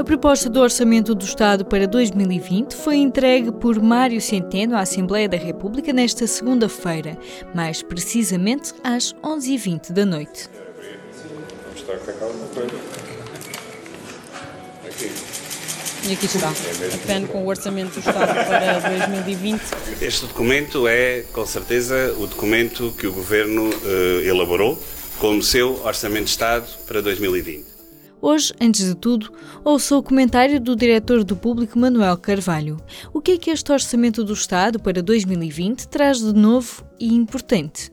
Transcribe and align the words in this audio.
A 0.00 0.02
proposta 0.02 0.48
do 0.48 0.60
Orçamento 0.60 1.14
do 1.14 1.26
Estado 1.26 1.62
para 1.62 1.86
2020 1.86 2.74
foi 2.74 2.96
entregue 2.96 3.52
por 3.52 3.78
Mário 3.78 4.18
Centeno 4.18 4.74
à 4.74 4.80
Assembleia 4.80 5.28
da 5.28 5.36
República 5.36 5.92
nesta 5.92 6.26
segunda-feira, 6.26 7.18
mais 7.54 7.82
precisamente 7.82 8.72
às 8.82 9.12
11h20 9.22 9.92
da 9.92 10.06
noite. 10.06 10.48
Alguma 12.18 12.46
coisa. 12.46 12.74
Aqui. 14.86 15.12
E 16.08 16.12
aqui 16.14 16.24
está, 16.24 16.48
a 16.48 17.06
PEN 17.06 17.26
com 17.26 17.44
o 17.44 17.48
Orçamento 17.48 17.92
do 17.92 17.98
Estado 17.98 18.34
para 18.46 18.78
2020. 18.78 19.60
Este 20.00 20.26
documento 20.26 20.88
é, 20.88 21.24
com 21.30 21.44
certeza, 21.44 22.14
o 22.18 22.26
documento 22.26 22.94
que 22.98 23.06
o 23.06 23.12
Governo 23.12 23.68
eh, 23.68 24.22
elaborou 24.24 24.82
como 25.18 25.42
seu 25.42 25.78
Orçamento 25.84 26.24
de 26.24 26.30
Estado 26.30 26.66
para 26.86 27.02
2020. 27.02 27.69
Hoje, 28.22 28.52
antes 28.60 28.84
de 28.84 28.94
tudo, 28.94 29.32
ouça 29.64 29.96
o 29.96 30.02
comentário 30.02 30.60
do 30.60 30.76
diretor 30.76 31.24
do 31.24 31.34
Público 31.34 31.78
Manuel 31.78 32.18
Carvalho. 32.18 32.76
O 33.14 33.20
que 33.20 33.32
é 33.32 33.38
que 33.38 33.50
este 33.50 33.72
Orçamento 33.72 34.22
do 34.22 34.34
Estado 34.34 34.78
para 34.78 35.02
2020 35.02 35.88
traz 35.88 36.18
de 36.18 36.34
novo 36.34 36.84
e 36.98 37.14
importante? 37.14 37.90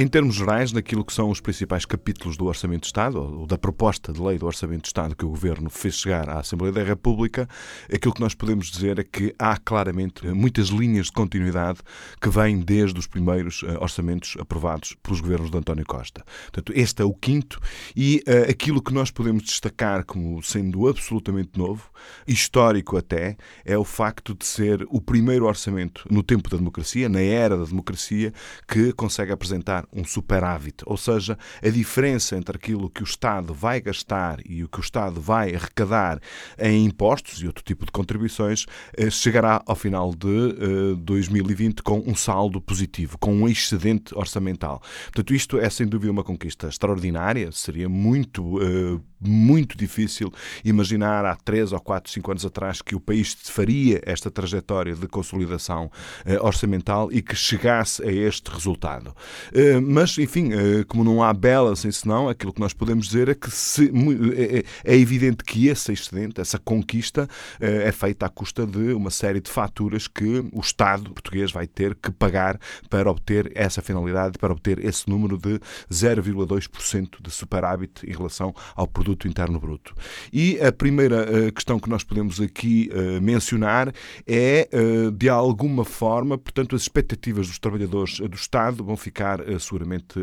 Em 0.00 0.06
termos 0.06 0.36
gerais, 0.36 0.70
naquilo 0.70 1.04
que 1.04 1.12
são 1.12 1.28
os 1.28 1.40
principais 1.40 1.84
capítulos 1.84 2.36
do 2.36 2.44
Orçamento 2.44 2.82
de 2.82 2.86
Estado, 2.86 3.18
ou 3.20 3.44
da 3.48 3.58
proposta 3.58 4.12
de 4.12 4.20
lei 4.20 4.38
do 4.38 4.46
Orçamento 4.46 4.82
de 4.82 4.86
Estado 4.90 5.16
que 5.16 5.24
o 5.24 5.30
Governo 5.30 5.68
fez 5.68 5.96
chegar 5.96 6.28
à 6.28 6.38
Assembleia 6.38 6.72
da 6.72 6.84
República, 6.84 7.48
aquilo 7.92 8.14
que 8.14 8.20
nós 8.20 8.32
podemos 8.32 8.70
dizer 8.70 9.00
é 9.00 9.02
que 9.02 9.34
há 9.36 9.56
claramente 9.56 10.24
muitas 10.28 10.68
linhas 10.68 11.06
de 11.06 11.12
continuidade 11.12 11.80
que 12.20 12.28
vêm 12.28 12.60
desde 12.60 12.96
os 12.96 13.08
primeiros 13.08 13.64
uh, 13.64 13.76
orçamentos 13.80 14.36
aprovados 14.38 14.94
pelos 15.02 15.20
governos 15.20 15.50
de 15.50 15.58
António 15.58 15.84
Costa. 15.84 16.24
Portanto, 16.42 16.72
este 16.76 17.02
é 17.02 17.04
o 17.04 17.12
quinto 17.12 17.58
e 17.96 18.22
uh, 18.28 18.48
aquilo 18.48 18.80
que 18.80 18.94
nós 18.94 19.10
podemos 19.10 19.42
destacar 19.42 20.04
como 20.04 20.40
sendo 20.44 20.86
absolutamente 20.86 21.58
novo, 21.58 21.90
histórico 22.24 22.96
até, 22.96 23.36
é 23.64 23.76
o 23.76 23.82
facto 23.82 24.32
de 24.32 24.46
ser 24.46 24.86
o 24.90 25.00
primeiro 25.00 25.44
orçamento 25.44 26.06
no 26.08 26.22
tempo 26.22 26.48
da 26.48 26.56
democracia, 26.56 27.08
na 27.08 27.20
era 27.20 27.56
da 27.56 27.64
democracia, 27.64 28.32
que 28.68 28.92
consegue 28.92 29.32
apresentar 29.32 29.87
um 29.92 30.04
superávit, 30.04 30.82
ou 30.86 30.96
seja, 30.96 31.38
a 31.62 31.68
diferença 31.68 32.36
entre 32.36 32.56
aquilo 32.56 32.90
que 32.90 33.02
o 33.02 33.04
Estado 33.04 33.54
vai 33.54 33.80
gastar 33.80 34.40
e 34.44 34.62
o 34.62 34.68
que 34.68 34.78
o 34.78 34.80
Estado 34.80 35.20
vai 35.20 35.54
arrecadar 35.54 36.20
em 36.58 36.84
impostos 36.84 37.42
e 37.42 37.46
outro 37.46 37.64
tipo 37.64 37.84
de 37.84 37.92
contribuições 37.92 38.66
eh, 38.96 39.10
chegará 39.10 39.62
ao 39.66 39.74
final 39.74 40.14
de 40.14 40.96
2020 40.96 41.78
eh, 41.78 41.82
com 41.82 42.02
um 42.06 42.14
saldo 42.14 42.60
positivo, 42.60 43.18
com 43.18 43.34
um 43.34 43.48
excedente 43.48 44.14
orçamental. 44.14 44.82
Portanto, 45.04 45.34
isto 45.34 45.58
é 45.58 45.68
sem 45.70 45.86
dúvida 45.86 46.12
uma 46.12 46.24
conquista 46.24 46.68
extraordinária, 46.68 47.50
seria 47.52 47.88
muito 47.88 48.60
eh, 48.62 49.00
muito 49.20 49.76
difícil 49.76 50.32
imaginar 50.64 51.24
há 51.24 51.34
três 51.36 51.72
ou 51.72 51.80
quatro, 51.80 52.10
cinco 52.10 52.30
anos 52.30 52.44
atrás 52.44 52.80
que 52.82 52.94
o 52.94 53.00
país 53.00 53.36
faria 53.44 54.00
esta 54.04 54.30
trajetória 54.30 54.94
de 54.94 55.06
consolidação 55.06 55.90
eh, 56.24 56.38
orçamental 56.40 57.10
e 57.12 57.20
que 57.20 57.34
chegasse 57.34 58.02
a 58.02 58.10
este 58.10 58.50
resultado. 58.50 59.14
Eh, 59.52 59.80
mas, 59.80 60.16
enfim, 60.18 60.50
eh, 60.52 60.84
como 60.86 61.04
não 61.04 61.22
há 61.22 61.32
bela 61.32 61.74
sem 61.74 61.90
senão, 61.90 62.28
aquilo 62.28 62.52
que 62.52 62.60
nós 62.60 62.72
podemos 62.72 63.06
dizer 63.06 63.28
é 63.28 63.34
que 63.34 63.50
se, 63.50 63.90
é, 64.36 64.58
é, 64.58 64.94
é 64.94 64.96
evidente 64.96 65.44
que 65.44 65.68
esse 65.68 65.92
excedente, 65.92 66.40
essa 66.40 66.58
conquista, 66.58 67.28
é 67.60 67.90
feita 67.92 68.26
à 68.26 68.28
custa 68.28 68.66
de 68.66 68.92
uma 68.92 69.10
série 69.10 69.40
de 69.40 69.50
faturas 69.50 70.06
que 70.06 70.44
o 70.52 70.60
Estado 70.60 71.10
português 71.10 71.50
vai 71.50 71.66
ter 71.66 71.94
que 71.94 72.10
pagar 72.10 72.58
para 72.88 73.10
obter 73.10 73.50
essa 73.54 73.82
finalidade, 73.82 74.38
para 74.38 74.52
obter 74.52 74.84
esse 74.84 75.08
número 75.08 75.36
de 75.36 75.60
0,2% 75.90 77.22
de 77.22 77.30
superávit 77.30 78.06
em 78.06 78.12
relação 78.12 78.54
ao 78.74 78.86
produto 78.86 79.07
produto 79.08 79.28
interno 79.28 79.58
bruto. 79.58 79.94
E 80.32 80.58
a 80.60 80.70
primeira 80.70 81.22
uh, 81.22 81.52
questão 81.52 81.78
que 81.78 81.88
nós 81.88 82.04
podemos 82.04 82.40
aqui 82.40 82.90
uh, 82.92 83.20
mencionar 83.22 83.92
é, 84.26 84.68
uh, 84.72 85.10
de 85.10 85.28
alguma 85.28 85.84
forma, 85.84 86.36
portanto, 86.36 86.76
as 86.76 86.82
expectativas 86.82 87.46
dos 87.48 87.58
trabalhadores 87.58 88.18
do 88.18 88.34
Estado 88.34 88.84
vão 88.84 88.96
ficar 88.96 89.38
seguramente 89.58 90.18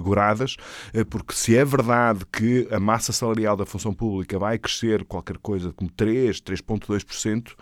goradas, 0.00 0.56
porque 1.08 1.34
se 1.34 1.56
é 1.56 1.64
verdade 1.64 2.24
que 2.30 2.66
a 2.70 2.78
massa 2.78 3.12
salarial 3.12 3.56
da 3.56 3.64
função 3.64 3.92
pública 3.92 4.38
vai 4.38 4.58
crescer 4.58 5.04
qualquer 5.04 5.38
coisa 5.38 5.72
como 5.72 5.90
3, 5.90 6.40
3,2%, 6.40 7.52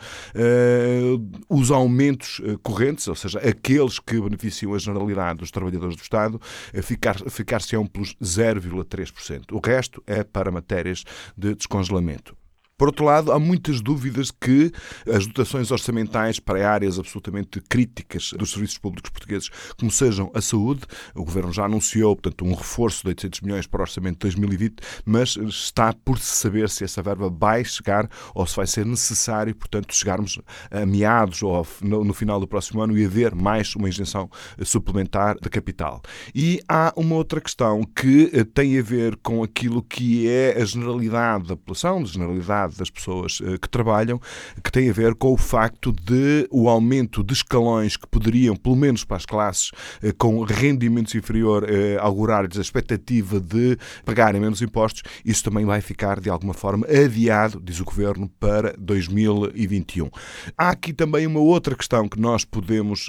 os 1.49 1.71
aumentos 1.71 2.41
correntes, 2.63 3.07
ou 3.09 3.15
seja, 3.15 3.39
aqueles 3.39 3.99
que 3.99 4.21
beneficiam 4.21 4.75
a 4.75 4.79
generalidade 4.79 5.39
dos 5.39 5.51
trabalhadores 5.51 5.97
do 5.97 6.03
Estado, 6.03 6.41
ficar-se-ão 6.83 7.31
ficar 7.31 7.61
pelos 7.93 8.15
0,3%. 8.17 9.53
O 9.53 9.61
resto 9.65 10.03
é 10.07 10.23
para 10.25 10.50
matérias 10.51 11.05
de 11.37 11.55
descongelamento. 11.55 12.40
Por 12.81 12.89
outro 12.89 13.05
lado, 13.05 13.31
há 13.31 13.39
muitas 13.39 13.83
dúvidas 13.83 14.31
que 14.31 14.73
as 15.07 15.27
dotações 15.27 15.71
orçamentais 15.71 16.41
para 16.41 16.67
áreas 16.67 16.99
absolutamente 16.99 17.61
críticas 17.61 18.31
dos 18.33 18.53
serviços 18.53 18.79
públicos 18.79 19.11
portugueses, 19.11 19.51
como 19.79 19.91
sejam 19.91 20.31
a 20.33 20.41
saúde, 20.41 20.81
o 21.15 21.23
Governo 21.23 21.53
já 21.53 21.67
anunciou, 21.67 22.17
portanto, 22.17 22.43
um 22.43 22.55
reforço 22.55 23.03
de 23.03 23.09
800 23.09 23.43
milhões 23.43 23.67
para 23.67 23.81
o 23.81 23.83
orçamento 23.83 24.15
de 24.15 24.35
2020, 24.35 24.77
mas 25.05 25.37
está 25.37 25.93
por 25.93 26.19
se 26.19 26.35
saber 26.35 26.71
se 26.71 26.83
essa 26.83 27.03
verba 27.03 27.29
vai 27.29 27.63
chegar 27.67 28.09
ou 28.35 28.47
se 28.47 28.57
vai 28.57 28.67
ser 28.67 28.87
necessário, 28.87 29.55
portanto, 29.55 29.95
chegarmos 29.95 30.39
a 30.71 30.87
meados 30.87 31.43
ou 31.43 31.67
no 31.83 32.15
final 32.15 32.41
do 32.41 32.49
próximo 32.49 32.81
ano 32.81 32.97
e 32.97 33.05
haver 33.05 33.35
mais 33.35 33.77
uma 33.77 33.91
injeção 33.91 34.31
suplementar 34.65 35.37
de 35.39 35.51
capital. 35.51 36.01
E 36.35 36.63
há 36.67 36.95
uma 36.97 37.17
outra 37.17 37.43
questão 37.43 37.85
que 37.85 38.31
eh, 38.33 38.43
tem 38.43 38.79
a 38.79 38.83
ver 38.83 39.17
com 39.17 39.43
aquilo 39.43 39.83
que 39.83 40.27
é 40.27 40.57
a 40.59 40.65
generalidade 40.65 41.47
da 41.47 41.57
população, 41.57 41.99
a 41.99 42.05
generalidade 42.07 42.70
das 42.77 42.91
pessoas 42.91 43.41
eh, 43.45 43.59
que 43.59 43.69
trabalham, 43.69 44.21
que 44.63 44.71
tem 44.71 44.91
a 44.91 44.93
ver 44.93 45.15
com 45.15 45.33
o 45.33 45.37
facto 45.37 45.93
de 45.93 46.47
o 46.51 46.69
aumento 46.69 47.23
de 47.23 47.33
escalões 47.33 47.97
que 47.97 48.07
poderiam, 48.07 48.57
pelo 48.57 48.77
menos 48.77 49.05
para 49.05 49.17
as 49.17 49.27
classes 49.27 49.71
eh, 50.03 50.13
com 50.13 50.43
rendimentos 50.43 51.15
inferior, 51.15 51.67
eh, 51.69 51.97
augurar-lhes 52.01 52.59
a 52.59 52.61
expectativa 52.61 53.41
de 53.41 53.77
pagarem 54.05 54.41
menos 54.41 54.63
impostos, 54.63 55.03
isso 55.25 55.45
também 55.45 55.65
vai 55.65 55.81
ficar, 55.81 56.21
de 56.21 56.31
alguma 56.31 56.55
forma, 56.55 56.87
adiado, 56.87 57.61
diz 57.63 57.81
o 57.81 57.85
Governo, 57.85 58.29
para 58.41 58.75
2021. 58.79 60.11
Há 60.57 60.71
aqui 60.71 60.93
também 60.93 61.27
uma 61.27 61.41
outra 61.41 61.75
questão 61.75 62.09
que 62.09 62.21
nós 62.21 62.45
podemos 62.45 63.09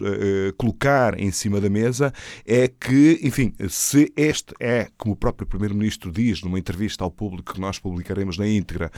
colocar 0.58 1.20
em 1.20 1.32
cima 1.32 1.60
da 1.60 1.70
mesa, 1.70 2.14
é 2.46 2.68
que, 2.68 3.20
enfim, 3.24 3.54
se 3.70 4.12
este 4.16 4.54
é, 4.60 4.88
como 4.98 5.14
o 5.14 5.18
próprio 5.18 5.48
Primeiro-Ministro 5.48 6.12
diz 6.12 6.42
numa 6.42 6.60
entrevista 6.60 7.04
ao 7.04 7.12
público 7.12 7.54
que 7.54 7.62
nós 7.62 7.80
publicaremos 7.80 8.38
na 8.38 8.48
íntegra, 8.48 8.92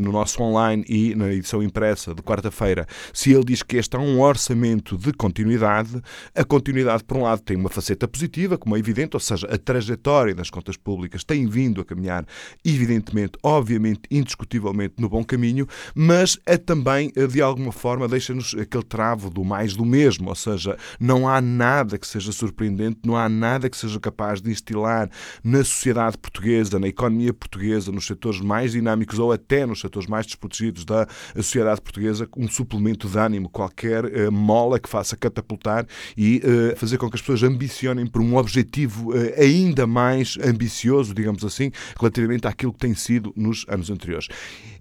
no 0.00 0.12
nosso 0.12 0.42
online 0.42 0.84
e 0.88 1.14
na 1.14 1.32
edição 1.32 1.62
impressa 1.62 2.14
de 2.14 2.22
quarta-feira, 2.22 2.86
se 3.12 3.32
ele 3.32 3.44
diz 3.44 3.62
que 3.62 3.76
este 3.76 3.96
é 3.96 3.98
um 3.98 4.20
orçamento 4.20 4.96
de 4.96 5.12
continuidade, 5.12 6.02
a 6.34 6.44
continuidade, 6.44 7.04
por 7.04 7.16
um 7.16 7.22
lado, 7.22 7.42
tem 7.42 7.56
uma 7.56 7.68
faceta 7.68 8.06
positiva, 8.06 8.58
como 8.58 8.76
é 8.76 8.78
evidente, 8.78 9.16
ou 9.16 9.20
seja, 9.20 9.46
a 9.46 9.58
trajetória 9.58 10.34
das 10.34 10.50
contas 10.50 10.76
públicas 10.76 11.24
tem 11.24 11.46
vindo 11.46 11.80
a 11.80 11.84
caminhar, 11.84 12.26
evidentemente, 12.64 13.32
obviamente, 13.42 14.02
indiscutivelmente 14.10 14.94
no 14.98 15.08
bom 15.08 15.24
caminho, 15.24 15.66
mas 15.94 16.38
é 16.46 16.56
também, 16.56 17.12
eh, 17.16 17.26
de 17.26 17.40
alguma 17.40 17.72
forma, 17.72 18.08
deixa-nos 18.08 18.54
aquele 18.54 18.84
travo 18.84 19.30
do 19.30 19.44
mais 19.44 19.74
do 19.74 19.84
mesmo, 19.84 20.28
ou 20.28 20.34
seja, 20.34 20.76
não 20.98 21.28
há 21.28 21.40
nada 21.40 21.98
que 21.98 22.06
seja 22.06 22.32
surpreendente, 22.32 23.00
não 23.04 23.16
há 23.16 23.28
nada 23.28 23.68
que 23.68 23.76
seja 23.76 23.98
capaz 24.00 24.40
de 24.40 24.50
instilar 24.50 25.10
na 25.42 25.64
sociedade 25.64 26.18
portuguesa, 26.18 26.78
na 26.78 26.88
economia 26.88 27.32
portuguesa, 27.32 27.92
nos 27.92 28.06
setores 28.06 28.40
mais 28.40 28.72
dinâmicos 28.72 29.18
ou 29.18 29.32
até 29.32 29.57
nos 29.66 29.80
setores 29.80 30.08
mais 30.08 30.26
desprotegidos 30.26 30.84
da 30.84 31.06
sociedade 31.36 31.80
portuguesa 31.80 32.28
um 32.36 32.48
suplemento 32.48 33.08
de 33.08 33.18
ânimo, 33.18 33.48
qualquer 33.48 34.04
uh, 34.04 34.32
mola 34.32 34.78
que 34.78 34.88
faça 34.88 35.16
catapultar 35.16 35.86
e 36.16 36.42
uh, 36.44 36.76
fazer 36.76 36.98
com 36.98 37.08
que 37.08 37.16
as 37.16 37.20
pessoas 37.20 37.42
ambicionem 37.42 38.06
por 38.06 38.22
um 38.22 38.36
objetivo 38.36 39.10
uh, 39.10 39.34
ainda 39.36 39.86
mais 39.86 40.38
ambicioso, 40.42 41.14
digamos 41.14 41.44
assim, 41.44 41.70
relativamente 41.98 42.46
àquilo 42.46 42.72
que 42.72 42.78
tem 42.78 42.94
sido 42.94 43.32
nos 43.36 43.64
anos 43.68 43.90
anteriores. 43.90 44.28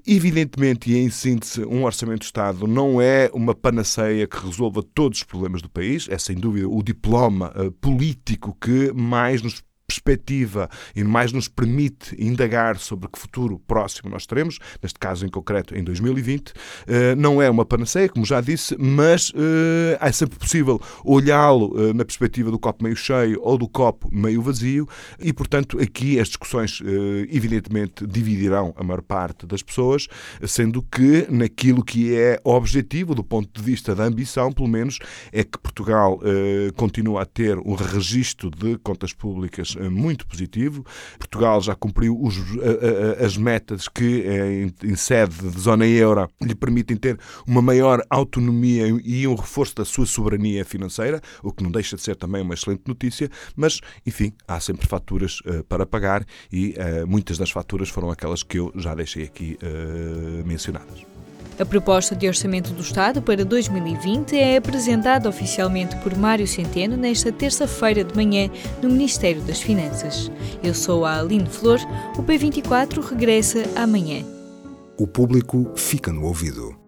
Evidentemente, 0.06 0.92
e 0.92 0.98
em 0.98 1.10
síntese, 1.10 1.66
um 1.66 1.84
orçamento 1.84 2.20
de 2.20 2.26
Estado 2.26 2.66
não 2.66 3.02
é 3.02 3.30
uma 3.34 3.54
panaceia 3.54 4.26
que 4.26 4.38
resolva 4.38 4.82
todos 4.82 5.20
os 5.20 5.24
problemas 5.24 5.62
do 5.62 5.70
país, 5.70 6.08
é 6.10 6.18
sem 6.18 6.36
dúvida 6.36 6.70
o 6.70 6.82
diploma 6.82 7.54
político 7.82 8.56
que 8.62 8.94
mais 8.94 9.42
nos 9.42 9.62
perspectiva 9.88 10.70
e 10.94 11.04
mais 11.04 11.32
nos 11.32 11.48
permite 11.48 12.14
indagar 12.20 12.78
sobre 12.78 13.08
que 13.08 13.18
futuro 13.18 13.58
próximo 13.66 14.10
nós 14.10 14.26
teremos, 14.26 14.60
neste 14.84 15.00
caso 15.00 15.26
em 15.26 15.30
concreto 15.30 15.76
em 15.76 15.84
2020. 15.84 16.54
Eh, 16.86 17.16
não 17.16 17.42
é 17.42 17.50
uma 17.50 17.66
panaceia, 17.66 18.10
como 18.10 18.26
já 18.26 18.42
disse, 18.42 18.76
mas 18.78 19.32
eh, 19.34 19.98
é 20.02 20.12
sempre 20.12 20.38
possível 20.38 20.82
olhá-lo 21.06 21.74
eh, 21.78 21.94
na 21.94 22.04
perspectiva 22.04 22.52
do 22.52 22.60
copo 22.60 22.84
meio 22.84 22.98
cheio 22.98 23.40
ou 23.42 23.58
do 23.58 23.68
copo 23.68 24.10
meio 24.12 24.42
vazio 24.42 24.88
e, 25.20 25.32
portanto, 25.32 25.82
aqui 25.82 26.20
as 26.20 26.28
discussões 26.28 26.82
evidentemente 27.30 28.06
dividirão 28.06 28.74
a 28.78 28.84
maior 28.84 29.02
parte 29.02 29.46
das 29.46 29.64
pessoas, 29.64 30.08
sendo 30.46 30.82
que 30.82 31.26
naquilo 31.30 31.84
que 31.84 32.14
é 32.14 32.40
objetivo 32.44 33.16
do 33.16 33.24
ponto 33.24 33.50
de 33.54 33.62
vista 33.62 33.96
da 33.96 34.04
ambição, 34.04 34.52
pelo 34.52 34.68
menos, 34.68 35.00
é 35.32 35.44
que 35.44 35.58
Portugal 35.58 36.20
continua 36.76 37.22
a 37.22 37.26
ter 37.26 37.58
um 37.60 37.74
registro 37.74 38.50
de 38.50 38.78
contas 38.80 39.14
públicas 39.14 39.77
muito 39.90 40.26
positivo. 40.28 40.86
Portugal 41.18 41.62
já 41.62 41.76
cumpriu 41.76 42.18
os, 42.22 42.36
as 43.24 43.38
metas 43.38 43.88
que, 43.88 44.26
em 44.84 44.96
sede 44.96 45.50
de 45.50 45.60
zona 45.60 45.86
euro, 45.88 46.30
lhe 46.42 46.56
permitem 46.56 46.98
ter 46.98 47.20
uma 47.46 47.62
maior 47.62 48.02
autonomia 48.10 48.88
e 49.04 49.28
um 49.28 49.36
reforço 49.36 49.76
da 49.76 49.86
sua 49.86 50.06
soberania 50.06 50.66
financeira, 50.66 51.22
o 51.44 51.52
que 51.52 51.64
não 51.64 51.72
deixa 51.72 51.96
de 51.96 52.02
ser 52.02 52.16
também 52.16 52.42
uma 52.42 52.54
excelente 52.54 52.84
notícia, 52.88 53.30
mas, 53.56 53.80
enfim, 54.06 54.34
há 54.48 54.60
sempre 54.60 54.88
faturas 54.88 55.40
para 55.68 55.86
pagar 55.86 56.26
e 56.52 56.76
muitas 57.08 57.38
das 57.38 57.52
faturas 57.52 57.90
foram 57.90 58.10
aquelas 58.10 58.44
que 58.44 58.60
eu 58.60 58.72
já 58.76 58.94
deixei 58.96 59.24
aqui 59.24 59.58
mencionadas. 60.46 61.17
A 61.60 61.66
proposta 61.66 62.16
de 62.16 62.28
orçamento 62.28 62.72
do 62.72 62.82
Estado 62.82 63.20
para 63.20 63.44
2020 63.44 64.38
é 64.38 64.58
apresentada 64.58 65.28
oficialmente 65.28 65.96
por 65.98 66.16
Mário 66.16 66.48
Centeno 66.48 66.96
nesta 66.96 67.32
terça-feira 67.32 68.04
de 68.04 68.16
manhã 68.16 68.48
no 68.82 68.90
Ministério 68.90 69.42
das 69.42 69.60
Finanças. 69.60 70.32
Eu 70.64 70.76
sou 70.76 71.04
a 71.04 71.20
Aline 71.20 71.50
Flor, 71.50 71.80
o 72.16 72.22
P24 72.22 73.02
regressa 73.04 73.64
amanhã. 73.76 74.24
O 75.00 75.08
público 75.08 75.72
fica 75.76 76.14
no 76.14 76.26
ouvido. 76.26 76.87